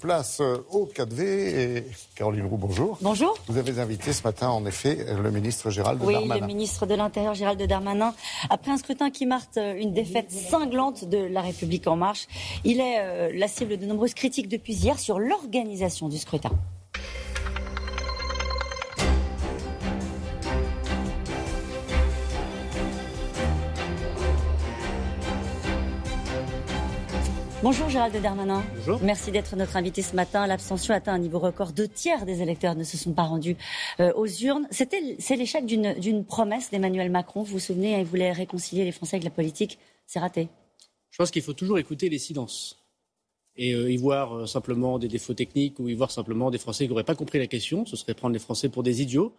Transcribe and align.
Place 0.00 0.38
euh, 0.40 0.64
au 0.70 0.86
4V 0.86 1.22
et 1.22 1.84
Caroline 2.14 2.46
Roux, 2.46 2.56
bonjour. 2.56 2.98
Bonjour. 3.00 3.36
Vous 3.48 3.58
avez 3.58 3.80
invité 3.80 4.12
ce 4.12 4.22
matin, 4.22 4.48
en 4.48 4.64
effet, 4.64 5.04
le 5.20 5.28
ministre 5.32 5.70
Gérald 5.70 6.00
oui, 6.04 6.12
Darmanin. 6.12 6.34
Oui, 6.36 6.40
le 6.40 6.46
ministre 6.46 6.86
de 6.86 6.94
l'Intérieur 6.94 7.34
Gérald 7.34 7.60
Darmanin. 7.60 8.14
Après 8.48 8.70
un 8.70 8.76
scrutin 8.76 9.10
qui 9.10 9.26
marque 9.26 9.56
euh, 9.56 9.74
une 9.76 9.92
défaite 9.92 10.30
cinglante 10.30 11.04
de 11.04 11.18
La 11.18 11.40
République 11.40 11.88
En 11.88 11.96
Marche, 11.96 12.28
il 12.62 12.78
est 12.78 13.00
euh, 13.00 13.32
la 13.34 13.48
cible 13.48 13.76
de 13.76 13.86
nombreuses 13.86 14.14
critiques 14.14 14.48
depuis 14.48 14.72
hier 14.72 15.00
sur 15.00 15.18
l'organisation 15.18 16.08
du 16.08 16.18
scrutin. 16.18 16.52
Bonjour 27.60 27.88
Gérald 27.88 28.14
Darmanin. 28.22 28.62
Bonjour. 28.76 29.02
Merci 29.02 29.32
d'être 29.32 29.56
notre 29.56 29.76
invité 29.76 30.00
ce 30.00 30.14
matin. 30.14 30.46
L'abstention 30.46 30.94
atteint 30.94 31.12
un 31.12 31.18
niveau 31.18 31.40
record. 31.40 31.72
Deux 31.72 31.88
tiers 31.88 32.24
des 32.24 32.40
électeurs 32.40 32.76
ne 32.76 32.84
se 32.84 32.96
sont 32.96 33.12
pas 33.12 33.24
rendus 33.24 33.56
euh, 33.98 34.12
aux 34.14 34.28
urnes. 34.28 34.68
C'était, 34.70 35.16
c'est 35.18 35.34
l'échec 35.34 35.66
d'une 35.66 36.24
promesse 36.24 36.70
d'Emmanuel 36.70 37.10
Macron. 37.10 37.42
Vous 37.42 37.54
vous 37.54 37.58
souvenez, 37.58 37.98
il 37.98 38.06
voulait 38.06 38.30
réconcilier 38.30 38.84
les 38.84 38.92
Français 38.92 39.16
avec 39.16 39.24
la 39.24 39.30
politique. 39.30 39.80
C'est 40.06 40.20
raté. 40.20 40.48
Je 41.10 41.18
pense 41.18 41.32
qu'il 41.32 41.42
faut 41.42 41.52
toujours 41.52 41.80
écouter 41.80 42.08
les 42.08 42.18
silences 42.18 42.78
et 43.56 43.74
euh, 43.74 43.90
y 43.90 43.96
voir 43.96 44.36
euh, 44.36 44.46
simplement 44.46 45.00
des 45.00 45.08
défauts 45.08 45.34
techniques 45.34 45.80
ou 45.80 45.88
y 45.88 45.94
voir 45.94 46.12
simplement 46.12 46.52
des 46.52 46.58
Français 46.58 46.84
qui 46.84 46.90
n'auraient 46.90 47.02
pas 47.02 47.16
compris 47.16 47.40
la 47.40 47.48
question. 47.48 47.84
Ce 47.86 47.96
serait 47.96 48.14
prendre 48.14 48.34
les 48.34 48.38
Français 48.38 48.68
pour 48.68 48.84
des 48.84 49.02
idiots. 49.02 49.34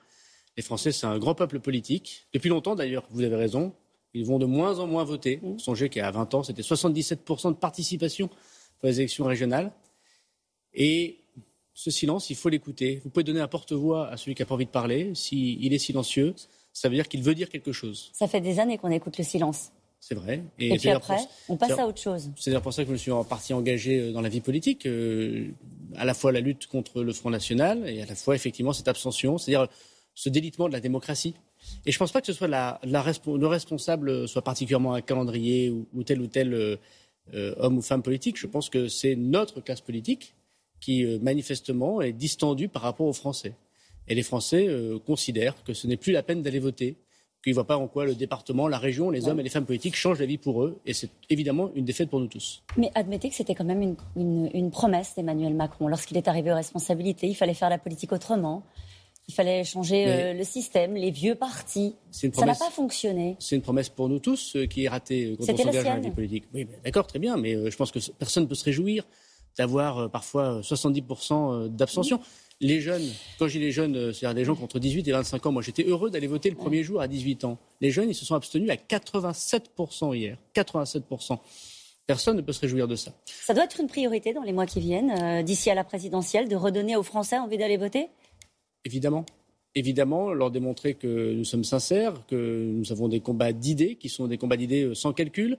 Les 0.58 0.64
Français, 0.64 0.92
c'est 0.92 1.08
un 1.08 1.18
grand 1.20 1.36
peuple 1.36 1.62
politique. 1.62 2.28
Depuis 2.34 2.50
longtemps, 2.50 2.76
d'ailleurs, 2.76 3.06
vous 3.12 3.24
avez 3.24 3.38
raison. 3.38 3.74
Ils 4.14 4.26
vont 4.26 4.40
de 4.40 4.46
moins 4.46 4.80
en 4.80 4.88
moins 4.88 5.04
voter. 5.04 5.40
Mmh. 5.42 5.60
Songez 5.60 5.90
qu'à 5.90 6.10
20 6.10 6.34
ans, 6.34 6.44
c'était 6.44 6.62
77% 6.62 7.50
de 7.50 7.58
participation 7.58 8.28
pour 8.28 8.88
les 8.88 9.00
élections 9.00 9.26
régionales. 9.26 9.72
Et 10.74 11.20
ce 11.74 11.92
silence, 11.92 12.30
il 12.30 12.36
faut 12.36 12.50
l'écouter. 12.50 13.02
Vous 13.04 13.10
pouvez 13.10 13.24
donner 13.24 13.40
un 13.40 13.48
porte-voix 13.48 14.10
à 14.10 14.18
celui 14.18 14.36
qui 14.36 14.42
n'a 14.42 14.46
pas 14.46 14.56
envie 14.56 14.66
de 14.66 14.72
parler. 14.72 15.14
S'il 15.16 15.74
est 15.74 15.78
silencieux, 15.78 16.36
ça 16.74 16.90
veut 16.90 16.96
dire 16.96 17.08
qu'il 17.08 17.24
veut 17.24 17.36
dire 17.36 17.50
quelque 17.50 17.72
chose. 17.72 18.12
Ça 18.14 18.28
fait 18.28 18.42
des 18.42 18.60
années 18.60 18.78
qu'on 18.78 18.92
écoute 18.92 19.18
le 19.18 19.24
silence. 19.24 19.72
C'est 20.00 20.16
vrai. 20.16 20.44
Et, 20.58 20.74
Et 20.74 20.78
puis 20.78 20.90
après, 20.90 21.18
pour... 21.18 21.56
on 21.56 21.58
passe 21.58 21.78
à 21.78 21.86
autre 21.86 22.02
chose. 22.02 22.32
C'est 22.38 22.52
d'ailleurs 22.52 22.62
pour 22.62 22.74
ça 22.74 22.84
que 22.84 22.88
je 22.88 22.94
me 22.94 22.98
suis 22.98 23.12
en 23.12 23.24
partie 23.24 23.54
engagé 23.54 24.00
euh, 24.00 24.12
dans 24.14 24.22
la 24.22 24.30
vie 24.30 24.40
politique, 24.40 24.86
euh, 24.86 25.50
à 25.96 26.06
la 26.06 26.14
fois 26.14 26.32
la 26.32 26.40
lutte 26.40 26.68
contre 26.68 27.04
le 27.04 27.12
Front 27.12 27.30
National 27.30 27.88
et 27.88 28.02
à 28.02 28.06
la 28.06 28.16
fois 28.16 28.36
effectivement 28.36 28.72
cette 28.72 28.88
abstention, 28.88 29.38
c'est-à-dire 29.38 29.68
ce 30.16 30.30
délitement 30.30 30.68
de 30.68 30.74
la 30.74 30.80
démocratie. 30.80 31.36
Et 31.86 31.92
je 31.92 31.96
ne 31.98 32.00
pense 32.00 32.12
pas 32.12 32.22
que 32.22 32.28
ce 32.28 32.34
soit 32.34 32.48
la, 32.48 32.80
le 32.84 33.48
responsable 33.48 34.28
soit 34.28 34.42
particulièrement 34.42 34.94
un 34.94 35.02
calendrier 35.02 35.70
ou, 35.70 36.04
tel 36.04 36.22
ou 36.22 36.28
tel 36.28 36.54
euh, 36.54 36.78
euh, 37.34 37.56
homme 37.58 37.78
ou 37.78 37.82
femme 37.82 38.02
politique. 38.02 38.38
Je 38.38 38.48
pense 38.48 38.70
que 38.70 38.88
c'est 38.88 39.16
notre 39.16 39.62
classe 39.62 39.82
politique 39.82 40.36
qui 40.80 41.06
euh, 41.06 41.20
manifestement 41.22 42.02
est 42.02 42.14
distendue 42.14 42.70
par 42.70 42.82
rapport 42.82 43.08
aux 43.08 43.14
Français. 43.14 43.54
Et 44.08 44.16
les 44.16 44.24
Français 44.24 44.68
considèrent 45.06 45.64
que 45.64 45.76
ce 45.76 45.86
n'est 45.86 45.96
plus 45.96 46.12
la 46.12 46.24
peine 46.24 46.42
d'aller 46.42 46.58
voter, 46.58 46.98
qu'ils 47.44 47.52
ne 47.52 47.54
voient 47.54 47.68
pas 47.68 47.78
en 47.78 47.88
quoi 47.88 48.06
le 48.06 48.16
département, 48.16 48.68
la 48.68 48.80
région, 48.80 49.12
les 49.12 49.28
hommes 49.28 49.40
et 49.40 49.44
les 49.44 49.52
femmes 49.52 49.68
politiques 49.68 49.96
changent 49.96 50.20
la 50.20 50.26
vie 50.26 50.40
pour 50.40 50.64
eux. 50.64 50.80
Et 50.88 50.94
c'est 50.94 51.12
évidemment 51.30 51.70
une 51.76 51.86
défaite 51.86 52.10
pour 52.10 52.20
nous 52.20 52.26
tous. 52.26 52.64
Mais 52.76 52.90
admettez 52.96 53.30
que 53.30 53.36
c'était 53.36 53.54
quand 53.54 53.66
même 53.66 53.96
une 54.16 54.72
promesse 54.72 55.14
d'Emmanuel 55.16 55.54
Macron. 55.54 55.88
Lorsqu'il 55.88 56.18
est 56.18 56.28
arrivé 56.28 56.52
aux 56.52 56.56
responsabilités, 56.56 57.28
il 57.28 57.36
fallait 57.36 57.54
faire 57.54 57.70
la 57.70 57.78
politique 57.78 58.12
autrement. 58.12 58.64
Il 59.30 59.32
fallait 59.32 59.64
changer 59.64 60.06
euh, 60.08 60.34
le 60.34 60.44
système, 60.44 60.96
les 60.96 61.12
vieux 61.12 61.36
partis. 61.36 61.94
Ça 62.10 62.28
n'a 62.48 62.56
pas 62.56 62.72
fonctionné. 62.72 63.36
C'est 63.38 63.56
une 63.56 63.62
promesse 63.62 63.88
pour 63.88 64.10
nous 64.10 64.18
tous 64.18 64.56
euh, 64.56 64.66
qui 64.66 64.86
est 64.86 64.90
ratée 64.90 65.26
euh, 65.26 65.36
quand 65.38 65.44
on 65.44 65.56
s'engage 65.56 65.84
dans 65.84 65.94
la 65.94 66.00
vie 66.00 66.10
politique. 66.10 66.46
Oui, 66.52 66.66
d'accord, 66.84 67.06
très 67.06 67.20
bien, 67.20 67.38
mais 67.38 67.54
euh, 67.54 67.70
je 67.70 67.78
pense 67.78 67.92
que 67.92 68.00
personne 68.18 68.46
ne 68.46 68.50
peut 68.50 68.56
se 68.56 68.64
réjouir 68.64 69.06
d'avoir 69.56 70.00
euh, 70.00 70.08
parfois 70.08 70.62
70% 70.62 71.68
d'abstention. 71.68 72.20
Les 72.60 72.82
jeunes, 72.82 73.08
quand 73.38 73.48
je 73.48 73.60
dis 73.60 73.60
les 73.60 73.72
jeunes, 73.72 74.12
c'est-à-dire 74.14 74.34
des 74.34 74.46
gens 74.46 74.56
qui 74.56 74.62
ont 74.64 74.66
entre 74.66 74.80
18 74.80 75.08
et 75.08 75.12
25 75.12 75.46
ans, 75.46 75.52
moi 75.52 75.62
j'étais 75.62 75.84
heureux 75.84 76.10
d'aller 76.10 76.26
voter 76.26 76.50
le 76.50 76.56
premier 76.56 76.82
jour 76.82 77.00
à 77.00 77.08
18 77.08 77.44
ans. 77.44 77.60
Les 77.82 77.92
jeunes, 77.92 78.10
ils 78.10 78.16
se 78.16 78.26
sont 78.26 78.34
abstenus 78.34 78.72
à 78.72 78.78
87% 78.78 80.16
hier. 80.16 80.38
87%. 80.56 81.38
Personne 82.08 82.36
ne 82.36 82.42
peut 82.42 82.52
se 82.52 82.62
réjouir 82.62 82.88
de 82.88 82.96
ça. 82.96 83.12
Ça 83.28 83.54
doit 83.54 83.66
être 83.66 83.80
une 83.80 83.88
priorité 83.88 84.34
dans 84.34 84.42
les 84.42 84.54
mois 84.54 84.66
qui 84.66 84.80
viennent, 84.80 85.44
d'ici 85.44 85.70
à 85.70 85.76
la 85.76 85.84
présidentielle, 85.84 86.50
de 86.50 86.56
redonner 86.56 86.96
aux 86.96 87.04
Français 87.04 87.38
envie 87.38 87.60
d'aller 87.60 87.78
voter? 87.78 88.10
Évidemment. 88.86 89.26
Leur 90.34 90.52
démontrer 90.52 90.96
que 90.96 91.34
nous 91.34 91.46
sommes 91.46 91.64
sincères, 91.64 92.26
que 92.28 92.64
nous 92.66 92.92
avons 92.92 93.08
des 93.08 93.20
combats 93.20 93.54
d'idées 93.54 93.96
qui 93.96 94.10
sont 94.10 94.28
des 94.28 94.38
combats 94.38 94.58
d'idées 94.58 94.94
sans 94.94 95.14
calcul, 95.14 95.58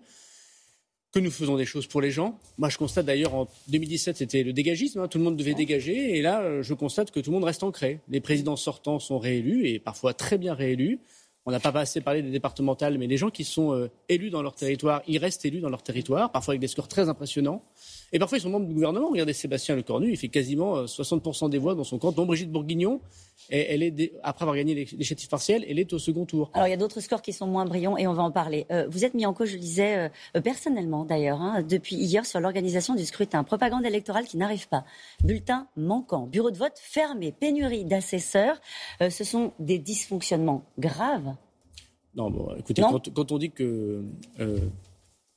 que 1.13 1.19
nous 1.19 1.31
faisons 1.31 1.57
des 1.57 1.65
choses 1.65 1.87
pour 1.87 2.01
les 2.01 2.11
gens. 2.11 2.39
Moi, 2.59 2.69
je 2.69 2.79
constate 2.79 3.07
d'ailleurs 3.07 3.35
en 3.35 3.49
2017, 3.69 4.17
c'était 4.17 4.43
le 4.43 4.53
dégagisme, 4.53 5.01
hein, 5.01 5.09
tout 5.09 5.19
le 5.19 5.25
monde 5.25 5.37
devait 5.37 5.55
dégager, 5.55 6.17
et 6.17 6.23
là, 6.23 6.63
je 6.63 6.75
constate 6.75 7.11
que 7.11 7.21
tout 7.21 7.31
le 7.31 7.35
monde 7.35 7.45
reste 7.45 7.63
ancré. 7.63 8.01
Les 8.09 8.21
présidents 8.21 8.57
sortants 8.57 8.99
sont 8.99 9.19
réélus, 9.19 9.67
et 9.69 9.79
parfois 9.79 10.15
très 10.15 10.39
bien 10.39 10.55
réélus. 10.55 10.99
On 11.47 11.51
n'a 11.51 11.61
pas 11.61 11.71
assez 11.81 12.01
parlé 12.01 12.23
des 12.23 12.31
départementales, 12.31 12.99
mais 12.99 13.07
les 13.07 13.17
gens 13.17 13.31
qui 13.31 13.45
sont 13.45 13.73
euh, 13.73 13.91
élus 14.09 14.31
dans 14.31 14.43
leur 14.43 14.55
territoire, 14.55 15.03
ils 15.09 15.19
restent 15.19 15.45
élus 15.45 15.61
dans 15.61 15.71
leur 15.71 15.83
territoire, 15.83 16.31
parfois 16.31 16.53
avec 16.53 16.61
des 16.61 16.69
scores 16.69 16.89
très 16.89 17.09
impressionnants. 17.09 17.65
Et 18.13 18.19
parfois, 18.19 18.39
ils 18.39 18.41
sont 18.41 18.51
membres 18.51 18.67
du 18.67 18.75
gouvernement. 18.75 19.09
Regardez 19.11 19.33
Sébastien 19.33 19.77
Lecornu, 19.77 20.11
il 20.11 20.17
fait 20.17 20.29
quasiment 20.29 20.85
60% 20.85 21.49
des 21.49 21.59
voix 21.59 21.75
dans 21.75 21.85
son 21.85 21.99
canton. 21.99 22.27
Brigitte 22.27 22.51
Bourguignon, 22.51 23.01
elle 23.51 23.83
est, 23.83 24.13
après 24.23 24.45
avoir 24.45 24.57
gagné 24.57 24.75
l'échec 24.75 25.19
partiel, 25.29 25.65
elle 25.69 25.79
est 25.79 25.93
au 25.93 25.99
second 25.99 26.25
tour. 26.25 26.51
Alors, 26.55 26.67
il 26.69 26.71
y 26.71 26.75
a 26.75 26.77
d'autres 26.77 27.01
scores 27.01 27.23
qui 27.23 27.33
sont 27.33 27.47
moins 27.47 27.65
brillants 27.65 27.97
et 27.97 28.07
on 28.07 28.13
va 28.13 28.23
en 28.23 28.31
parler. 28.31 28.67
Euh, 28.71 28.87
vous 28.89 29.05
êtes 29.05 29.15
mis 29.15 29.27
en 29.27 29.33
cause, 29.33 29.49
je 29.49 29.55
le 29.55 29.61
disais, 29.61 30.11
euh, 30.37 30.41
personnellement 30.41 31.05
d'ailleurs, 31.05 31.41
hein, 31.41 31.63
depuis 31.63 31.97
hier 31.97 32.27
sur 32.27 32.41
l'organisation 32.41 32.95
du 32.95 33.05
scrutin. 33.05 33.45
Propagande 33.45 33.85
électorale 33.85 34.27
qui 34.27 34.37
n'arrive 34.37 34.69
pas. 34.69 34.85
Bulletin 35.25 35.67
manquant. 35.77 36.27
Bureau 36.27 36.51
de 36.51 36.57
vote 36.57 36.75
fermé. 36.77 37.33
Pénurie 37.33 37.85
d'assesseurs. 37.85 38.61
Euh, 39.01 39.11
ce 39.11 39.25
sont 39.25 39.53
des 39.59 39.79
dysfonctionnements 39.79 40.65
graves. 40.79 41.35
Non, 42.15 42.31
bon, 42.31 42.55
écoutez, 42.57 42.83
non 42.83 42.91
quand, 42.91 43.15
quand, 43.15 43.33
on 43.33 43.39
dit 43.39 43.53
que 43.53 44.03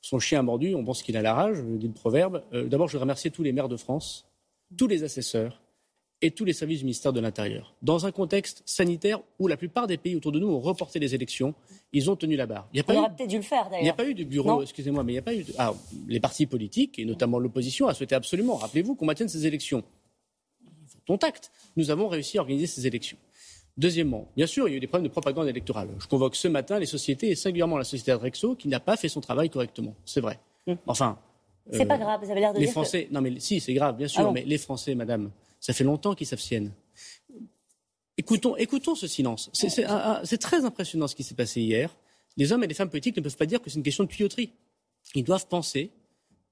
son 0.04 0.18
chien 0.18 0.40
a 0.40 0.42
mordu, 0.42 0.74
on 0.74 0.84
pense 0.84 1.02
qu'il 1.02 1.16
a 1.16 1.22
la 1.22 1.32
rage, 1.32 1.62
dit 1.64 1.86
le 1.86 1.94
proverbe. 1.94 2.42
Euh, 2.52 2.66
D'abord, 2.66 2.88
je 2.88 2.92
veux 2.92 3.00
remercier 3.00 3.30
tous 3.30 3.42
les 3.42 3.52
maires 3.52 3.70
de 3.70 3.78
France, 3.78 4.26
tous 4.76 4.86
les 4.86 5.02
assesseurs 5.02 5.62
et 6.20 6.30
tous 6.30 6.44
les 6.44 6.52
services 6.52 6.80
du 6.80 6.84
ministère 6.84 7.14
de 7.14 7.20
l'Intérieur. 7.20 7.74
Dans 7.80 8.04
un 8.04 8.12
contexte 8.12 8.62
sanitaire 8.66 9.20
où 9.38 9.48
la 9.48 9.56
plupart 9.56 9.86
des 9.86 9.96
pays 9.96 10.14
autour 10.14 10.30
de 10.30 10.38
nous 10.38 10.48
ont 10.48 10.60
reporté 10.60 10.98
les 10.98 11.14
élections, 11.14 11.54
ils 11.94 12.10
ont 12.10 12.16
tenu 12.16 12.36
la 12.36 12.44
barre. 12.44 12.68
Il 12.74 12.76
y 12.76 12.80
a 12.80 12.84
pas 12.84 12.92
on 12.92 12.96
eu, 12.96 12.98
aurait 12.98 13.16
peut-être 13.16 13.30
dû 13.30 13.38
le 13.38 13.42
faire 13.42 13.64
d'ailleurs. 13.64 13.80
Il 13.80 13.84
n'y 13.84 13.88
a 13.88 13.94
pas 13.94 14.06
eu 14.06 14.12
de 14.12 14.24
bureau, 14.24 14.60
excusez-moi, 14.60 15.02
mais 15.04 15.12
il 15.12 15.14
n'y 15.14 15.20
a 15.20 15.22
pas 15.22 15.34
eu 15.34 15.42
de... 15.42 15.54
Ah, 15.56 15.72
les 16.06 16.20
partis 16.20 16.44
politiques, 16.44 16.98
et 16.98 17.06
notamment 17.06 17.38
l'opposition, 17.38 17.88
a 17.88 17.94
souhaité 17.94 18.14
absolument, 18.14 18.56
rappelez-vous, 18.56 18.96
qu'on 18.96 19.06
maintienne 19.06 19.30
ces 19.30 19.46
élections. 19.46 19.82
Ton 21.06 21.16
tact. 21.16 21.50
Nous 21.76 21.90
avons 21.90 22.08
réussi 22.08 22.36
à 22.36 22.42
organiser 22.42 22.66
ces 22.66 22.86
élections. 22.86 23.16
Deuxièmement, 23.76 24.28
bien 24.36 24.46
sûr, 24.46 24.68
il 24.68 24.72
y 24.72 24.74
a 24.74 24.76
eu 24.76 24.80
des 24.80 24.86
problèmes 24.86 25.08
de 25.08 25.12
propagande 25.12 25.48
électorale. 25.48 25.88
Je 25.98 26.06
convoque 26.06 26.36
ce 26.36 26.46
matin 26.46 26.78
les 26.78 26.86
sociétés, 26.86 27.30
et 27.30 27.34
singulièrement 27.34 27.76
la 27.76 27.84
société 27.84 28.12
Adrexo, 28.12 28.54
qui 28.54 28.68
n'a 28.68 28.80
pas 28.80 28.96
fait 28.96 29.08
son 29.08 29.20
travail 29.20 29.50
correctement. 29.50 29.94
C'est 30.04 30.20
vrai. 30.20 30.38
Mmh. 30.66 30.74
Enfin. 30.86 31.18
C'est 31.70 31.82
euh, 31.82 31.86
pas 31.86 31.98
grave, 31.98 32.20
vous 32.22 32.30
avez 32.30 32.40
l'air 32.40 32.52
de 32.52 32.58
les 32.58 32.66
dire 32.66 32.72
Français, 32.72 33.06
que... 33.06 33.12
non 33.12 33.20
mais 33.20 33.40
si, 33.40 33.58
c'est 33.58 33.74
grave, 33.74 33.96
bien 33.96 34.06
sûr, 34.06 34.20
ah 34.20 34.24
bon 34.24 34.32
mais 34.32 34.44
les 34.44 34.58
Français, 34.58 34.94
madame, 34.94 35.30
ça 35.60 35.72
fait 35.72 35.82
longtemps 35.82 36.14
qu'ils 36.14 36.26
s'abstiennent. 36.26 36.72
Écoutons, 38.16 38.54
écoutons 38.56 38.94
ce 38.94 39.06
silence. 39.06 39.50
C'est 39.52 40.38
très 40.38 40.64
impressionnant 40.64 41.08
ce 41.08 41.16
qui 41.16 41.24
s'est 41.24 41.34
passé 41.34 41.60
hier. 41.60 41.90
Les 42.36 42.52
hommes 42.52 42.62
et 42.62 42.66
les 42.66 42.74
femmes 42.74 42.90
politiques 42.90 43.16
ne 43.16 43.22
peuvent 43.22 43.36
pas 43.36 43.46
dire 43.46 43.60
que 43.60 43.70
c'est 43.70 43.76
une 43.76 43.82
question 43.82 44.04
de 44.04 44.08
tuyauterie. 44.08 44.52
Ils 45.14 45.24
doivent 45.24 45.46
penser 45.48 45.90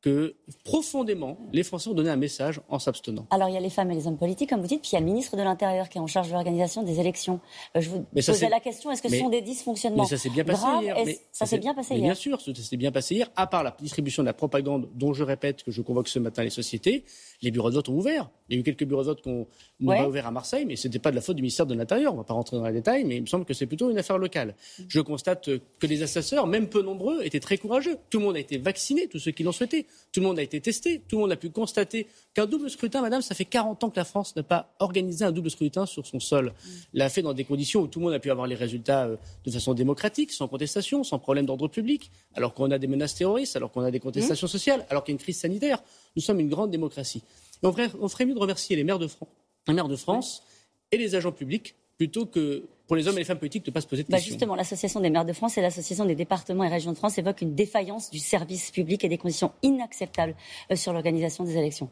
que 0.03 0.35
profondément, 0.65 1.39
les 1.53 1.63
Français 1.63 1.89
ont 1.89 1.95
donné 1.95 2.11
un 2.11 2.17
message 2.17 2.61
en 2.69 2.79
s'abstenant. 2.81 3.25
Alors 3.31 3.49
il 3.49 3.55
y 3.55 3.57
a 3.57 3.61
les 3.61 3.71
femmes 3.71 3.91
et 3.93 3.95
les 3.95 4.07
hommes 4.09 4.19
politiques, 4.19 4.51
comme 4.51 4.61
vous 4.61 4.67
dites, 4.67 4.83
puis 4.83 4.91
il 4.93 4.95
y 4.95 4.97
a 4.97 5.01
le 5.01 5.07
ministre 5.07 5.37
de 5.37 5.43
l'Intérieur 5.43 5.89
qui 5.89 5.99
est 5.99 6.01
en 6.01 6.09
charge 6.09 6.29
de 6.29 6.33
l'organisation 6.33 6.83
des 6.83 6.99
élections. 6.99 7.41
Euh, 7.77 7.81
je 7.81 7.89
vous 7.89 8.05
mais 8.13 8.21
posais 8.21 8.49
la 8.49 8.59
question 8.59 8.91
est-ce 8.91 9.01
que 9.01 9.09
mais, 9.09 9.19
ce 9.19 9.23
sont 9.23 9.31
des 9.31 9.43
dysfonctionnements 9.43 10.03
mais 10.03 10.09
ça 10.09 10.19
s'est 10.19 10.31
bien 10.31 10.45
passé 10.45 10.67
hier. 10.83 10.97
Mais 11.07 11.19
ça 11.31 11.47
s'est 11.47 11.59
bien 11.59 11.73
passé 11.73 11.95
hier. 11.95 12.03
Bien 12.03 12.15
sûr, 12.15 12.41
ça 12.41 12.53
s'est 12.53 12.77
bien 12.77 12.91
passé 12.91 13.15
hier. 13.15 13.31
À 13.37 13.47
part 13.47 13.63
la 13.63 13.77
distribution 13.81 14.25
de 14.25 14.27
la 14.27 14.35
propagande, 14.35 14.89
dont 14.97 15.13
je 15.13 15.23
répète 15.23 15.63
que 15.63 15.71
je 15.71 15.81
convoque 15.83 16.09
ce 16.09 16.19
matin 16.19 16.43
les 16.43 16.51
sociétés, 16.51 17.05
les 17.41 17.53
bureaux 17.53 17.71
de 17.71 17.77
vote 17.77 17.89
ont 17.89 17.97
ouvert. 17.97 18.29
Il 18.49 18.57
y 18.57 18.59
a 18.59 18.61
eu 18.61 18.65
quelques 18.65 18.85
bureaux 18.85 19.03
de 19.03 19.07
vote 19.07 19.23
qu'on 19.23 19.47
n'a 19.81 19.93
Ouais. 19.93 19.99
pas 19.99 20.09
ouverts 20.09 20.27
à 20.27 20.31
Marseille, 20.33 20.65
mais 20.67 20.75
ce 20.77 20.89
n'était 20.89 20.99
pas 20.99 21.11
de 21.11 21.17
la 21.17 21.23
faute 21.23 21.37
du 21.37 21.43
ministère 21.43 21.67
de 21.67 21.75
l'Intérieur. 21.75 22.13
On 22.13 22.17
ne 22.17 22.21
va 22.23 22.25
pas 22.25 22.35
rentrer 22.35 22.57
dans 22.57 22.67
les 22.67 22.73
détails, 22.73 23.05
mais 23.05 23.17
il 23.17 23.23
me 23.23 23.27
semble 23.27 23.45
que 23.45 23.55
c'est 23.55 23.67
plutôt 23.67 23.91
une 23.91 23.99
affaire 23.99 24.19
locale. 24.19 24.57
Je 24.89 25.01
constate 25.01 25.49
que 25.79 25.87
les 25.87 26.03
assesseurs, 26.03 26.47
même 26.49 26.69
peu 26.69 26.83
nombreux, 26.83 27.23
étaient 27.25 27.41
très 27.41 27.57
courageux. 27.57 27.97
Tout 28.11 28.19
le 28.19 28.25
monde 28.25 28.37
a 28.37 28.41
été 28.41 28.59
vacciné, 28.59 29.07
tous 29.07 29.19
ceux 29.21 29.31
qui 29.31 29.45
l'ont 29.45 29.53
souhaité. 29.53 29.87
Tout 30.13 30.21
le 30.21 30.27
monde 30.27 30.39
a 30.39 30.43
été 30.43 30.61
testé. 30.61 31.01
Tout 31.09 31.17
le 31.17 31.23
monde 31.23 31.33
a 31.33 31.37
pu 31.37 31.49
constater 31.51 32.07
qu'un 32.35 32.47
double 32.47 32.69
scrutin, 32.71 33.01
madame, 33.01 33.23
ça 33.23 33.35
fait 33.35 33.45
40 33.47 33.83
ans 33.85 33.91
que 33.91 33.97
la 33.97 34.05
France 34.05 34.37
n'a 34.37 34.43
pas 34.43 34.75
organisé 34.79 35.25
un 35.25 35.33
double 35.33 35.51
scrutin 35.51 35.87
sur 35.87 36.07
son 36.07 36.21
sol. 36.21 36.53
L'a 36.93 37.09
fait 37.09 37.23
dans 37.23 37.33
des 37.33 37.45
conditions 37.45 37.81
où 37.81 37.87
tout 37.87 37.99
le 37.99 38.05
monde 38.05 38.15
a 38.15 38.19
pu 38.21 38.31
avoir 38.31 38.47
les 38.47 38.55
résultats 38.55 39.07
euh, 39.07 39.17
de 39.45 39.51
façon 39.51 39.73
démocratique, 39.75 40.33
sans 40.33 40.49
contestation, 40.49 41.03
sans 41.05 41.19
problème 41.19 41.47
d'ordre 41.47 41.69
public, 41.69 42.11
alors 42.35 42.53
qu'on 42.55 42.71
a 42.71 42.79
des 42.79 42.87
menaces 42.87 43.15
terroristes, 43.15 43.57
alors 43.57 43.71
qu'on 43.73 43.83
a 43.83 43.91
des 43.91 44.01
contestations 44.01 44.47
sociales, 44.47 44.87
alors 44.91 45.03
qu'il 45.05 45.13
y 45.13 45.15
a 45.15 45.17
une 45.17 45.23
crise 45.23 45.39
sanitaire. 45.39 45.83
Nous 46.17 46.23
sommes 46.23 46.41
une 46.41 46.51
grande 46.51 46.71
démocratie. 46.71 47.23
Et 47.63 47.67
on 47.67 47.73
ferait, 47.73 47.91
on 48.01 48.09
ferait 48.09 48.27
mieux 48.27 48.35
de 48.35 48.39
remercier 48.41 48.77
les 48.77 48.85
maires 48.85 48.99
de, 48.99 49.07
Fran- 49.07 49.29
les 49.69 49.75
maires 49.75 49.89
de 49.89 49.97
France 49.97 50.43
et 50.91 50.99
les 50.99 51.15
agents 51.15 51.33
publics 51.33 51.75
plutôt 51.97 52.27
que 52.27 52.65
pour 52.93 52.99
les 52.99 53.09
hommes 53.09 53.17
et 53.17 53.21
les 53.21 53.25
femmes 53.25 53.39
politiques 53.39 53.65
de 53.65 53.71
ne 53.71 53.73
pas 53.73 53.81
se 53.81 53.87
poser 53.87 54.03
de 54.03 54.09
Bah, 54.11 54.19
questions. 54.19 54.33
justement, 54.35 54.55
l'Association 54.55 55.01
des 55.01 55.09
maires 55.09 55.25
de 55.25 55.33
France 55.33 55.57
et 55.57 55.63
l'Association 55.63 56.05
des 56.05 56.15
départements 56.15 56.63
et 56.65 56.69
régions 56.69 56.93
de 56.93 56.99
France 56.99 57.17
évoquent 57.17 57.41
une 57.41 57.55
défaillance 57.55 58.11
du 58.11 58.19
service 58.19 58.71
public 58.71 59.03
et 59.03 59.09
des 59.09 59.17
conditions 59.17 59.51
inacceptables 59.63 60.35
euh, 60.71 60.77
sur 60.77 60.93
l'organisation 60.93 61.43
des 61.43 61.57
élections. 61.57 61.89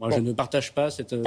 Moi, 0.00 0.10
je 0.10 0.18
ne 0.18 0.32
partage 0.32 0.72
pas 0.72 0.90
cette, 0.90 1.12
euh, 1.12 1.22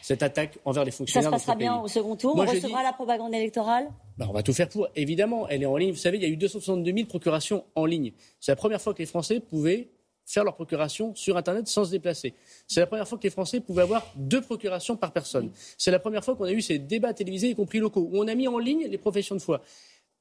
cette 0.00 0.22
attaque 0.22 0.58
envers 0.64 0.84
les 0.84 0.92
fonctionnaires. 0.92 1.28
Ça 1.28 1.38
se 1.38 1.44
passera 1.44 1.56
bien 1.56 1.80
au 1.80 1.88
second 1.88 2.14
tour. 2.14 2.36
on 2.36 2.46
recevra 2.46 2.84
la 2.84 2.92
propagande 2.92 3.34
électorale? 3.34 3.88
Bah, 4.16 4.26
On 4.28 4.32
va 4.32 4.44
tout 4.44 4.52
faire 4.52 4.68
pour. 4.68 4.86
Évidemment, 4.94 5.48
elle 5.48 5.64
est 5.64 5.66
en 5.66 5.76
ligne. 5.76 5.90
Vous 5.90 5.96
savez, 5.96 6.18
il 6.18 6.22
y 6.22 6.26
a 6.26 6.28
eu 6.28 6.36
262 6.36 6.92
000 6.92 7.06
procurations 7.08 7.64
en 7.74 7.84
ligne. 7.84 8.12
C'est 8.38 8.52
la 8.52 8.56
première 8.56 8.80
fois 8.80 8.94
que 8.94 9.00
les 9.00 9.06
Français 9.06 9.40
pouvaient 9.40 9.88
faire 10.28 10.44
leur 10.44 10.54
procuration 10.54 11.14
sur 11.14 11.38
Internet 11.38 11.66
sans 11.68 11.86
se 11.86 11.90
déplacer. 11.90 12.34
C'est 12.66 12.80
la 12.80 12.86
première 12.86 13.08
fois 13.08 13.16
que 13.16 13.24
les 13.24 13.30
Français 13.30 13.60
pouvaient 13.60 13.82
avoir 13.82 14.12
deux 14.14 14.42
procurations 14.42 14.94
par 14.94 15.12
personne. 15.12 15.50
C'est 15.78 15.90
la 15.90 15.98
première 15.98 16.22
fois 16.22 16.36
qu'on 16.36 16.44
a 16.44 16.52
eu 16.52 16.60
ces 16.60 16.78
débats 16.78 17.14
télévisés, 17.14 17.48
y 17.48 17.54
compris 17.54 17.78
locaux, 17.78 18.06
où 18.12 18.18
on 18.18 18.28
a 18.28 18.34
mis 18.34 18.46
en 18.46 18.58
ligne 18.58 18.86
les 18.88 18.98
professions 18.98 19.34
de 19.34 19.40
foi. 19.40 19.62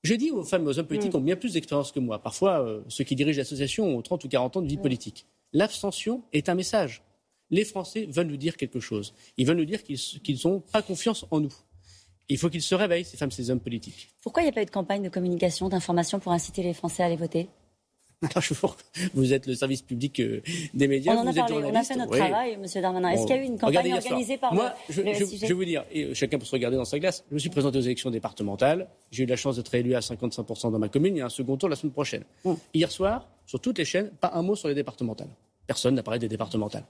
Je 0.03 0.13
dis 0.13 0.31
aux 0.31 0.43
femmes 0.43 0.63
et 0.63 0.67
aux 0.67 0.79
hommes 0.79 0.87
politiques 0.87 1.11
qui 1.11 1.17
ont 1.17 1.21
bien 1.21 1.35
plus 1.35 1.53
d'expérience 1.53 1.91
que 1.91 1.99
moi. 1.99 2.19
Parfois, 2.19 2.61
euh, 2.61 2.81
ceux 2.87 3.03
qui 3.03 3.15
dirigent 3.17 3.37
l'association 3.37 3.97
ont 3.97 4.01
30 4.01 4.23
ou 4.23 4.29
40 4.29 4.57
ans 4.57 4.61
de 4.61 4.67
vie 4.67 4.77
politique. 4.77 5.25
L'abstention 5.51 6.23
est 6.31 6.47
un 6.47 6.55
message. 6.55 7.03
Les 7.49 7.65
Français 7.65 8.07
veulent 8.09 8.27
nous 8.27 8.37
dire 8.37 8.55
quelque 8.55 8.79
chose. 8.79 9.13
Ils 9.35 9.45
veulent 9.45 9.57
nous 9.57 9.65
dire 9.65 9.83
qu'ils 9.83 10.39
n'ont 10.45 10.61
pas 10.61 10.81
confiance 10.81 11.25
en 11.31 11.41
nous. 11.41 11.53
Il 12.29 12.37
faut 12.37 12.49
qu'ils 12.49 12.61
se 12.61 12.75
réveillent, 12.75 13.05
ces 13.05 13.17
femmes, 13.17 13.31
ces 13.31 13.49
hommes 13.51 13.59
politiques. 13.59 14.09
Pourquoi 14.21 14.43
il 14.43 14.45
n'y 14.45 14.51
a 14.51 14.53
pas 14.53 14.61
eu 14.61 14.65
de 14.65 14.69
campagne 14.69 15.03
de 15.03 15.09
communication, 15.09 15.67
d'information 15.67 16.19
pour 16.19 16.31
inciter 16.31 16.63
les 16.63 16.73
Français 16.73 17.03
à 17.03 17.07
aller 17.07 17.15
voter? 17.17 17.49
Vous 19.13 19.33
êtes 19.33 19.45
le 19.45 19.53
service 19.53 19.83
public 19.83 20.19
euh, 20.19 20.41
des 20.73 20.87
médias. 20.87 21.13
On 21.13 21.19
en 21.19 21.27
a 21.27 21.33
parlé, 21.33 21.55
on 21.55 21.75
a 21.75 21.83
fait 21.83 21.95
notre 21.95 22.17
travail, 22.17 22.53
M. 22.53 22.81
Darmanin. 22.81 23.09
Est-ce 23.09 23.27
qu'il 23.27 23.35
y 23.35 23.39
a 23.39 23.41
eu 23.43 23.45
une 23.45 23.59
campagne 23.59 23.93
organisée 23.93 24.37
par 24.37 24.53
Moi, 24.53 24.73
je, 24.89 25.01
je, 25.01 25.45
vais 25.45 25.53
vous 25.53 25.65
dire, 25.65 25.85
et 25.91 26.05
euh, 26.05 26.13
chacun 26.15 26.39
peut 26.39 26.45
se 26.45 26.51
regarder 26.51 26.77
dans 26.77 26.85
sa 26.85 26.97
glace. 26.97 27.23
Je 27.29 27.35
me 27.35 27.39
suis 27.39 27.49
présenté 27.49 27.77
aux 27.77 27.81
élections 27.81 28.09
départementales. 28.09 28.87
J'ai 29.11 29.23
eu 29.23 29.27
la 29.27 29.35
chance 29.35 29.57
d'être 29.57 29.73
élu 29.75 29.93
à 29.93 29.99
55% 29.99 30.71
dans 30.71 30.79
ma 30.79 30.89
commune. 30.89 31.15
Il 31.15 31.19
y 31.19 31.21
a 31.21 31.25
un 31.25 31.29
second 31.29 31.57
tour 31.57 31.69
la 31.69 31.75
semaine 31.75 31.93
prochaine. 31.93 32.23
Mmh. 32.43 32.53
Hier 32.73 32.91
soir, 32.91 33.27
sur 33.45 33.59
toutes 33.59 33.77
les 33.77 33.85
chaînes, 33.85 34.09
pas 34.09 34.31
un 34.33 34.41
mot 34.41 34.55
sur 34.55 34.67
les 34.67 34.75
départementales. 34.75 35.29
Personne 35.67 35.93
n'a 35.93 36.03
parlé 36.03 36.19
des 36.19 36.27
départementales. 36.29 36.85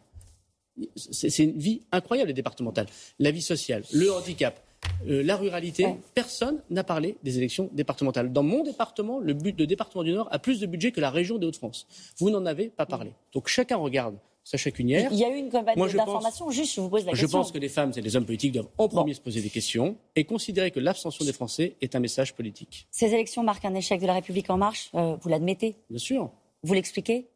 C'est 0.95 1.43
une 1.43 1.57
vie 1.57 1.81
incroyable, 1.91 2.29
les 2.29 2.33
départementales. 2.33 2.87
La 3.19 3.31
vie 3.31 3.41
sociale, 3.41 3.83
le 3.93 4.11
handicap, 4.11 4.59
euh, 5.07 5.23
la 5.23 5.35
ruralité, 5.35 5.87
personne 6.13 6.61
n'a 6.69 6.83
parlé 6.83 7.17
des 7.23 7.37
élections 7.37 7.69
départementales. 7.73 8.31
Dans 8.31 8.43
mon 8.43 8.63
département, 8.63 9.19
le, 9.19 9.33
but, 9.33 9.55
département 9.55 10.03
du 10.03 10.13
Nord 10.13 10.27
a 10.31 10.39
plus 10.39 10.59
de 10.59 10.65
budget 10.65 10.91
que 10.91 11.01
la 11.01 11.09
région 11.09 11.37
des 11.37 11.47
Hauts-de-France. 11.47 11.87
Vous 12.17 12.29
n'en 12.29 12.45
avez 12.45 12.69
pas 12.69 12.85
parlé. 12.85 13.11
Donc 13.33 13.47
chacun 13.47 13.77
regarde 13.77 14.15
sa 14.43 14.57
chacunière. 14.57 15.09
Il 15.11 15.17
y 15.17 15.25
a 15.25 15.29
eu 15.29 15.39
une 15.39 15.49
campagne 15.49 15.75
d'information, 15.75 16.49
juste 16.51 16.75
je 16.75 16.81
vous 16.81 16.89
pose 16.89 17.05
la 17.05 17.11
question. 17.11 17.27
Je 17.27 17.31
pense 17.31 17.51
que 17.51 17.57
les 17.57 17.67
femmes 17.67 17.91
et 17.97 18.01
les 18.01 18.15
hommes 18.15 18.25
politiques 18.25 18.53
doivent 18.53 18.69
en 18.77 18.87
premier 18.87 19.13
se 19.13 19.19
poser 19.19 19.41
des 19.41 19.49
questions 19.49 19.97
et 20.15 20.23
considérer 20.23 20.71
que 20.71 20.79
l'abstention 20.79 21.25
des 21.25 21.33
Français 21.33 21.75
est 21.81 21.95
un 21.95 21.99
message 21.99 22.33
politique. 22.33 22.87
Ces 22.89 23.13
élections 23.13 23.43
marquent 23.43 23.65
un 23.65 23.75
échec 23.75 23.99
de 23.99 24.07
la 24.07 24.13
République 24.13 24.49
en 24.49 24.57
marche, 24.57 24.89
euh, 24.95 25.17
vous 25.19 25.27
l'admettez? 25.27 25.75
Bien 25.89 25.99
sûr. 25.99 26.31
Vous 26.63 26.73
l'expliquez? 26.73 27.27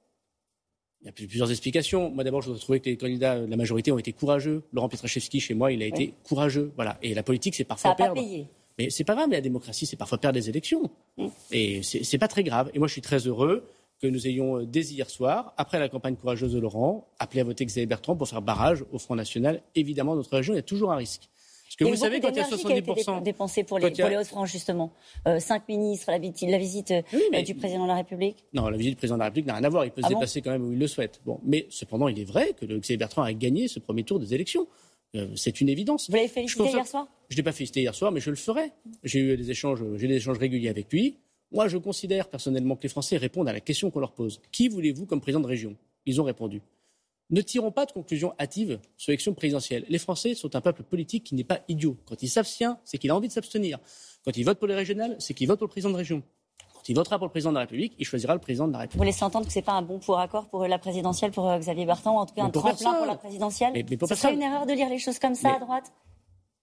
Il 1.02 1.08
y 1.08 1.10
a 1.10 1.12
plusieurs 1.12 1.50
explications. 1.50 2.12
Moi, 2.12 2.24
d'abord, 2.24 2.42
je 2.42 2.48
voudrais 2.48 2.62
trouver 2.62 2.80
que 2.80 2.90
les 2.90 2.98
candidats 2.98 3.40
de 3.40 3.48
la 3.48 3.58
majorité 3.58 3.92
ont 3.92 3.98
été 3.98 4.14
courageux. 4.14 4.64
Laurent 4.72 4.88
Pietraszewski, 4.88 5.40
chez 5.40 5.54
moi, 5.54 5.72
il 5.72 5.82
a 5.82 5.86
été 5.86 6.14
courageux. 6.24 6.72
Voilà. 6.76 6.98
Et 7.02 7.14
la 7.14 7.24
politique, 7.24 7.56
c'est 7.56 7.64
parfois 7.64 7.92
Ça 7.92 7.96
perdre. 7.96 8.16
Pas 8.16 8.22
payé. 8.22 8.48
Mais 8.78 8.90
c'est 8.90 9.04
pas 9.04 9.16
grave, 9.16 9.28
mais 9.30 9.36
la 9.36 9.42
démocratie, 9.42 9.86
c'est 9.86 9.98
parfois 9.98 10.18
perdre 10.18 10.40
des 10.40 10.50
élections. 10.50 10.90
Et 11.52 11.82
c'est 11.84 12.18
pas 12.18 12.28
très 12.28 12.44
grave. 12.44 12.70
Et 12.74 12.80
moi, 12.80 12.88
je 12.88 12.94
suis 12.94 13.02
très 13.02 13.28
heureux 13.28 13.66
que 14.02 14.08
nous 14.08 14.28
ayons, 14.28 14.58
euh, 14.58 14.66
dès 14.66 14.82
hier 14.82 15.10
soir, 15.10 15.54
après 15.58 15.80
la 15.80 15.88
campagne 15.88 16.16
courageuse 16.16 16.54
de 16.54 16.60
Laurent, 16.60 17.08
appelé 17.20 17.42
à 17.42 17.44
voter 17.44 17.66
Xavier 17.66 17.86
Bertrand 17.86 18.16
pour 18.16 18.28
faire 18.28 18.42
barrage 18.42 18.84
au 18.92 18.98
Front 18.98 19.16
National. 19.16 19.62
Évidemment, 19.76 20.16
notre 20.16 20.36
région, 20.36 20.54
il 20.54 20.58
y 20.58 20.60
a 20.60 20.64
toujours 20.64 20.92
un 20.92 20.96
risque. 20.96 21.30
Parce 21.72 21.90
que 21.90 21.96
vous 21.96 22.02
savez, 22.02 22.20
quand 22.20 22.32
il 22.32 22.36
y 22.36 22.40
a 22.40 22.44
70%. 22.44 23.24
dépensé 23.24 23.64
pour 23.64 23.80
les, 23.80 23.90
les 23.92 24.18
Hauts-de-France, 24.18 24.52
justement. 24.52 24.92
Euh, 25.26 25.40
cinq 25.40 25.70
ministres, 25.70 26.12
la, 26.12 26.18
la 26.18 26.58
visite 26.58 26.92
euh, 26.92 27.42
du 27.42 27.56
président 27.56 27.84
de 27.84 27.88
la 27.88 27.96
République 27.96 28.44
Non, 28.54 28.68
la 28.68 28.76
visite 28.76 28.92
du 28.92 28.98
président 28.98 29.16
de 29.16 29.20
la 29.20 29.26
République 29.26 29.48
n'a 29.48 29.56
rien 29.56 29.64
à 29.64 29.70
voir. 29.70 29.86
Il 29.86 29.92
peut 29.92 30.02
se 30.02 30.08
ah 30.08 30.10
déplacer 30.10 30.42
quand 30.42 30.52
même 30.52 30.68
où 30.68 30.74
il 30.74 30.80
le 30.80 30.88
souhaite. 30.88 31.22
Bon. 31.26 31.40
Mais 31.46 31.68
cependant, 31.70 32.10
il 32.10 32.20
est 32.20 32.26
vrai 32.26 32.54
que 32.60 32.66
le 32.66 32.78
Xavier 32.78 32.98
Bertrand 32.98 33.24
a 33.24 33.32
gagné 33.32 33.70
ce 33.70 33.80
premier 33.80 34.04
tour 34.04 34.20
des 34.20 34.34
élections. 34.34 34.68
Euh, 35.16 35.28
c'est 35.36 35.62
une 35.62 35.70
évidence. 35.70 36.10
Vous 36.10 36.16
l'avez 36.16 36.28
félicité 36.28 36.66
hier 36.66 36.86
soir? 36.86 37.08
Je 37.30 37.36
ne 37.36 37.38
l'ai 37.38 37.44
pas 37.44 37.54
félicité 37.54 37.82
hier 37.82 37.96
soir, 37.96 38.12
mais 38.12 38.20
je 38.20 38.30
le 38.32 38.36
ferai. 38.36 38.74
J'ai 39.04 39.20
eu 39.20 39.38
des 39.38 39.50
échanges, 39.50 39.82
j'ai 39.96 40.08
des 40.08 40.16
échanges 40.16 40.40
réguliers 40.40 40.70
avec 40.70 40.92
lui. 40.92 41.20
Moi, 41.54 41.70
je 41.70 41.78
considère 41.78 42.28
personnellement 42.30 42.76
que 42.76 42.84
les 42.84 42.90
Français 42.90 43.16
répondent 43.16 43.48
à 43.48 43.54
la 43.54 43.62
question 43.62 43.92
qu'on 43.92 44.00
leur 44.02 44.12
pose. 44.12 44.42
Qui 44.52 44.68
voulez-vous 44.68 45.06
comme 45.06 45.22
président 45.22 45.42
de 45.42 45.48
région? 45.48 45.78
Ils 46.06 46.20
ont 46.20 46.26
répondu 46.26 46.62
ne 47.32 47.42
tirons 47.42 47.72
pas 47.72 47.86
de 47.86 47.92
conclusions 47.92 48.34
hâtives 48.40 48.80
sur 48.98 49.12
l'élection 49.12 49.34
présidentielle. 49.34 49.86
Les 49.90 49.98
Français 49.98 50.36
sont 50.36 50.56
un 50.56 50.62
peuple 50.62 50.84
politique 50.84 51.24
qui 51.24 51.36
n'est 51.36 51.44
pas 51.44 51.62
idiot. 51.68 51.98
Quand 52.06 52.22
il 52.22 52.30
s'abstient, 52.30 52.78
c'est 52.84 52.98
qu'il 52.98 53.10
a 53.10 53.16
envie 53.16 53.30
de 53.30 53.34
s'abstenir. 53.34 53.80
Quand 54.26 54.36
il 54.36 54.44
vote 54.44 54.60
pour 54.60 54.68
les 54.68 54.76
régionales, 54.76 55.16
c'est 55.20 55.34
qu'il 55.34 55.48
vote 55.48 55.58
pour 55.58 55.68
le 55.68 55.72
président 55.72 55.92
de 55.92 55.98
région. 55.98 56.22
Quand 56.74 56.90
il 56.90 56.96
votera 56.96 57.18
pour 57.18 57.28
le 57.28 57.32
président 57.32 57.52
de 57.52 57.56
la 57.56 57.62
République, 57.62 57.94
il 58.00 58.06
choisira 58.06 58.34
le 58.34 58.40
président 58.40 58.68
de 58.68 58.74
la 58.74 58.80
République. 58.80 58.98
Vous 58.98 59.06
laissez 59.06 59.24
entendre 59.24 59.46
que 59.46 59.54
ce 59.54 59.60
n'est 59.60 59.64
pas 59.64 59.74
un 59.74 59.82
bon 59.82 60.00
pour 60.00 60.20
accord 60.20 60.50
pour 60.50 60.66
la 60.66 60.80
présidentielle 60.80 61.32
pour 61.32 61.48
euh, 61.48 61.60
Xavier 61.60 61.86
Bertrand, 61.86 62.16
ou 62.16 62.18
en 62.18 62.26
tout 62.26 62.34
cas 62.34 62.44
un 62.44 62.50
tremplin 62.50 62.94
pour 62.96 63.06
la 63.06 63.16
présidentielle 63.16 63.74
mais, 63.74 63.86
Ce 64.08 64.16
serait 64.16 64.34
une 64.34 64.42
erreur 64.42 64.66
de 64.66 64.74
lire 64.74 64.90
les 64.90 64.98
choses 64.98 65.20
comme 65.20 65.36
ça 65.36 65.56
à 65.56 65.60
droite 65.60 65.94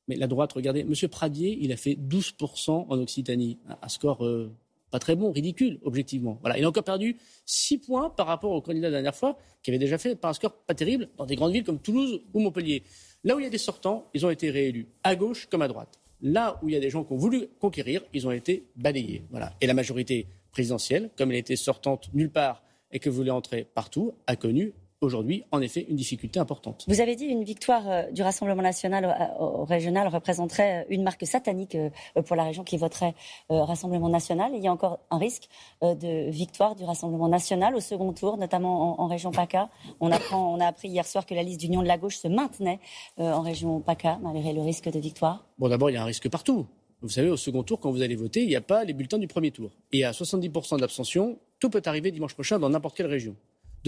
Mais 0.09 0.17
la 0.17 0.27
droite, 0.27 0.53
regardez, 0.53 0.81
M. 0.81 0.93
Pradier, 1.09 1.57
il 1.61 1.73
a 1.73 1.77
fait 1.77 1.95
12% 1.95 2.87
en 2.89 2.99
Occitanie, 2.99 3.59
un 3.81 3.89
score 3.89 4.25
euh, 4.25 4.53
pas 4.91 4.99
très 4.99 5.17
bon, 5.17 5.33
ridicule, 5.33 5.79
objectivement. 5.83 6.39
Voilà. 6.41 6.59
Il 6.59 6.65
a 6.65 6.69
encore 6.69 6.85
perdu 6.85 7.17
6 7.47 7.79
points 7.79 8.11
par 8.11 8.27
rapport 8.27 8.53
au 8.53 8.61
candidat 8.61 8.89
de 8.89 8.93
la 8.93 8.99
dernière 8.99 9.15
fois, 9.15 9.39
qui 9.63 9.71
avait 9.71 9.79
déjà 9.79 9.99
fait 9.99 10.17
par 10.17 10.31
un 10.31 10.35
score 10.35 10.53
pas 10.53 10.75
terrible 10.75 11.09
dans 11.17 11.27
des 11.27 11.37
grandes 11.37 11.53
villes 11.53 11.65
comme 11.65 11.81
Toulouse 11.81 12.23
ou 12.33 12.41
Montpellier. 12.41 12.83
Là 13.25 13.37
où 13.37 13.41
il 13.41 13.45
y 13.45 13.47
a 13.47 13.51
des 13.51 13.59
sortants, 13.59 14.09
ils 14.15 14.25
ont 14.25 14.31
été 14.31 14.51
réélus, 14.51 14.89
à 15.03 15.17
gauche 15.17 15.47
comme 15.51 15.63
à 15.63 15.69
droite. 15.69 15.99
Là 16.21 16.59
où 16.63 16.69
il 16.69 16.73
y 16.73 16.77
a 16.77 16.81
des 16.81 16.91
gens 16.91 17.05
qui 17.05 17.13
ont 17.13 17.17
voulu 17.17 17.49
conquérir, 17.61 18.03
ils 18.13 18.27
ont 18.27 18.33
été 18.33 18.65
balayés. 18.77 19.23
Et 19.61 19.67
la 19.67 19.75
majorité 19.75 20.27
présidentielle, 20.51 21.11
comme 21.17 21.31
elle 21.31 21.39
était 21.39 21.57
sortante 21.57 22.11
nulle 22.15 22.31
part 22.31 22.63
et 22.91 22.99
que 22.99 23.11
voulait 23.11 23.31
entrer 23.31 23.65
partout, 23.65 24.15
a 24.27 24.35
connu 24.35 24.73
aujourd'hui, 25.01 25.45
en 25.53 25.61
effet, 25.61 25.87
une 25.89 25.97
difficulté 25.97 26.41
importante. 26.41 26.85
Vous 26.89 27.01
avez 27.01 27.17
dit 27.17 27.27
une 27.27 27.45
victoire 27.45 27.89
euh, 27.89 28.11
du 28.11 28.23
Rassemblement 28.23 28.63
national 28.63 29.37
au, 29.39 29.65
régional 29.65 30.09
représenterait 30.09 30.87
une 30.91 31.03
marque 31.03 31.27
satanique 31.27 31.75
euh, 31.75 31.91
pour 32.23 32.37
la 32.37 32.45
région 32.45 32.65
qui 32.65 32.77
voterait 32.77 33.15
euh, 33.51 33.63
Rassemblement 33.65 34.09
national. 34.09 34.53
Il 34.55 34.63
y 34.63 34.69
a 34.69 34.73
encore 34.73 34.99
un 35.11 35.19
risque 35.19 35.49
de 35.83 36.31
victoire 36.31 36.75
du 36.75 36.85
Rassemblement 36.85 37.29
national 37.29 37.75
au 37.75 37.81
second 37.81 38.13
tour, 38.13 38.37
notamment 38.37 39.01
en, 39.01 39.07
région 39.07 39.31
PACA. 39.31 39.69
On, 40.01 40.11
apprend, 40.11 40.55
on 40.55 40.61
a 40.61 40.67
appris 40.67 40.89
hier 40.89 41.07
soir 41.07 41.27
que 41.27 41.35
la 41.35 41.43
liste 41.43 41.61
d'union 41.61 41.83
de 41.83 41.87
la 41.87 41.99
gauche 41.99 42.17
se 42.17 42.29
maintenait 42.29 42.81
en 43.17 43.41
région 43.41 43.81
PACA, 43.81 44.19
malgré 44.23 44.53
le 44.53 44.63
risque 44.63 44.91
de 44.91 44.99
victoire. 44.99 45.47
Bon, 45.59 45.69
d'abord, 45.69 45.91
il 45.91 45.95
y 45.95 45.97
a 45.97 46.03
un 46.03 46.07
risque 46.07 46.29
partout. 46.29 46.67
Vous 47.01 47.09
savez, 47.09 47.31
au 47.31 47.37
second 47.37 47.63
tour, 47.63 47.79
quand 47.79 47.91
vous 47.91 48.03
allez 48.03 48.17
voter, 48.17 48.43
il 48.43 48.49
n'y 48.49 48.57
a 48.57 48.61
pas 48.61 48.85
les 48.85 48.93
bulletins 48.93 49.19
du 49.19 49.29
premier 49.29 49.51
tour. 49.53 49.71
Et 49.93 50.05
à 50.05 50.11
70% 50.11 50.81
d'abstention, 50.81 51.39
tout 51.61 51.71
peut 51.71 51.83
arriver 51.85 52.11
dimanche 52.11 52.35
prochain 52.35 52.59
dans 52.59 52.71
n'importe 52.71 52.97
quelle 52.97 53.07
région. 53.07 53.37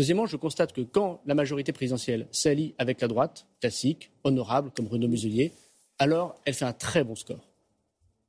Deuxièmement, 0.01 0.25
je 0.25 0.39
constate 0.39 0.73
que 0.73 0.81
quand 0.81 1.21
la 1.27 1.35
majorité 1.35 1.73
présidentielle 1.73 2.27
s'allie 2.33 2.75
avec 2.79 3.03
la 3.03 3.07
droite, 3.07 3.47
classique, 3.61 4.11
honorable, 4.25 4.71
comme 4.75 4.87
Renaud 4.87 5.09
Muselier, 5.09 5.53
alors 5.99 6.41
elle 6.47 6.55
fait 6.55 6.65
un 6.65 6.73
très 6.73 7.05
bon 7.05 7.15
score. 7.15 7.47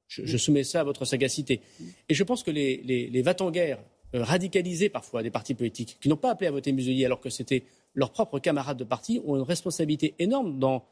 Je, 0.10 0.36
soumets 0.36 0.66
ça 0.66 0.82
à 0.82 0.84
votre 0.84 1.06
sagacité. 1.06 1.62
Et 2.10 2.13
je 2.13 2.24
pense 2.25 2.44
que 2.44 2.51
les, 2.51 2.82
les, 2.84 3.24
en 3.40 3.51
guerre 3.51 3.80
euh, 4.13 4.22
radicalisés 4.22 4.90
parfois 4.90 5.24
des 5.24 5.32
partis 5.32 5.54
politiques, 5.54 5.98
qui 6.01 6.10
n'ont 6.10 6.18
pas 6.18 6.32
appelé 6.32 6.50
à 6.50 6.51
voter 6.51 6.74
Muselier 6.74 7.06
alors 7.06 7.22
que 7.22 7.30
c'était 7.30 7.63
leurs 7.94 8.12
propres 8.12 8.40
camarades 8.40 8.75
de 8.75 8.84
parti, 8.84 9.22
ont 9.25 9.38
une 9.38 9.44
responsabilité 9.44 10.13
énorme 10.20 10.60
dans 10.60 10.84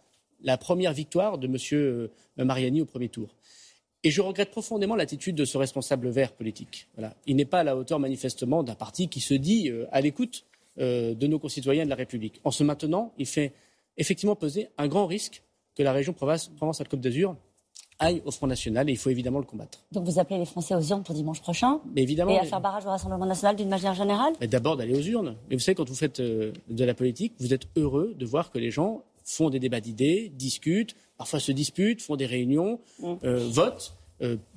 la 0.43 0.57
première 0.57 0.93
victoire 0.93 1.37
de 1.37 1.47
M. 1.47 1.57
Euh, 1.73 2.07
Mariani 2.37 2.83
au 2.83 2.85
premier 2.85 3.09
tour. 3.09 3.35
Et 4.05 4.11
je 4.11 4.21
regrette 4.21 4.51
profondément 4.51 4.95
l'attitude 4.95 5.35
de 5.35 5.43
ce 5.43 5.57
responsable 5.57 6.07
vert 6.07 6.31
politique. 6.31 6.87
Il 7.25 7.35
n'est 7.35 7.43
pas 7.43 7.59
à 7.59 7.63
la 7.65 7.75
hauteur 7.75 7.99
manifestement 7.99 8.63
d'un 8.63 8.75
parti 8.75 9.09
qui 9.09 9.19
se 9.19 9.33
dit 9.33 9.69
euh, 9.69 9.85
à 9.91 9.99
l'écoute 9.99 10.45
euh, 10.79 11.13
de 11.13 11.27
nos 11.27 11.39
concitoyens 11.39 11.85
de 11.85 11.89
la 11.89 11.95
République. 11.95 12.39
En 12.43 12.51
se 12.51 12.63
maintenant, 12.63 13.13
il 13.17 13.25
fait 13.25 13.53
effectivement 13.97 14.35
peser 14.35 14.69
un 14.77 14.87
grand 14.87 15.05
risque 15.05 15.43
que 15.75 15.83
la 15.83 15.91
région 15.91 16.13
Provence-Alpes-Côte 16.13 17.01
d'Azur 17.01 17.35
aille 17.99 18.21
au 18.25 18.31
Front 18.31 18.47
National 18.47 18.89
et 18.89 18.93
il 18.93 18.97
faut 18.97 19.09
évidemment 19.09 19.39
le 19.39 19.45
combattre. 19.45 19.79
Donc 19.91 20.05
vous 20.05 20.19
appelez 20.19 20.39
les 20.39 20.45
Français 20.45 20.73
aux 20.73 20.81
urnes 20.81 21.03
pour 21.03 21.13
dimanche 21.13 21.41
prochain 21.41 21.79
évidemment, 21.95 22.31
Et 22.31 22.39
à 22.39 22.45
faire 22.45 22.61
barrage 22.61 22.85
au 22.85 22.89
Rassemblement 22.89 23.25
national 23.25 23.55
d'une 23.55 23.69
manière 23.69 23.93
générale 23.93 24.33
D'abord 24.49 24.77
d'aller 24.77 24.95
aux 24.95 25.01
urnes. 25.01 25.35
Mais 25.49 25.55
vous 25.55 25.61
savez, 25.61 25.75
quand 25.75 25.87
vous 25.87 25.95
faites 25.95 26.19
euh, 26.19 26.53
de 26.69 26.85
la 26.85 26.93
politique, 26.93 27.33
vous 27.39 27.53
êtes 27.53 27.67
heureux 27.75 28.15
de 28.17 28.25
voir 28.25 28.51
que 28.51 28.57
les 28.57 28.71
gens 28.71 29.03
font 29.25 29.49
des 29.49 29.59
débats 29.59 29.81
d'idées, 29.81 30.31
discutent, 30.33 30.95
parfois 31.17 31.39
se 31.39 31.51
disputent, 31.51 32.01
font 32.01 32.15
des 32.15 32.25
réunions, 32.25 32.79
mm. 32.99 33.13
euh, 33.23 33.47
votent. 33.49 33.95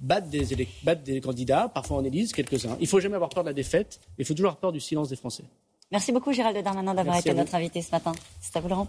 battent, 0.01 0.31
des 0.31 0.69
battent 0.83 1.03
des 1.03 1.21
candidats, 1.21 1.69
parfois 1.69 1.99
en 1.99 2.05
élise 2.05 2.33
quelques-uns. 2.33 2.77
Il 2.79 2.83
ne 2.83 2.89
faut 2.89 3.01
jamais 3.01 3.17
avoir 3.17 3.31
peur 3.31 3.45
de 3.45 3.49
la 3.49 3.55
défaite, 3.55 4.01
mais 4.17 4.23
il 4.23 4.25
faut 4.25 4.35
toujours 4.35 4.51
avoir 4.51 4.61
peur 4.61 4.73
du 4.73 4.81
silence 4.81 5.09
des 5.09 5.17
Français. 5.17 5.45
Merci 5.93 6.11
beaucoup 6.11 6.33
Gérald 6.33 6.57
Darmanin 6.65 6.95
d'avoir 6.95 7.19
été 7.19 7.35
notre 7.35 7.55
invité 7.55 7.83
ce 7.83 7.91
matin. 7.93 8.13
C'est 8.41 8.57
à 8.57 8.61
vous 8.61 8.69
Laurent. 8.69 8.89